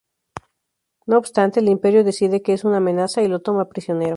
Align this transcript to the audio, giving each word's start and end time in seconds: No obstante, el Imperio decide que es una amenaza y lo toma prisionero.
No 1.05 1.19
obstante, 1.19 1.59
el 1.59 1.67
Imperio 1.69 2.03
decide 2.03 2.41
que 2.41 2.53
es 2.53 2.63
una 2.63 2.77
amenaza 2.77 3.21
y 3.21 3.27
lo 3.27 3.41
toma 3.41 3.69
prisionero. 3.69 4.09